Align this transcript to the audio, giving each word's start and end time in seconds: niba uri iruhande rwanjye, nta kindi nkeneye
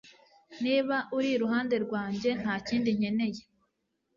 niba 0.63 0.95
uri 1.17 1.29
iruhande 1.35 1.75
rwanjye, 1.85 2.29
nta 2.41 2.55
kindi 2.67 2.89
nkeneye 2.97 3.41